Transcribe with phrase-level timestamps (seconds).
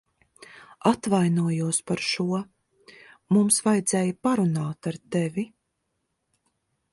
[0.91, 2.39] Atvainojos par šo.
[3.37, 5.47] Mums vajadzēja parunāt ar tevi.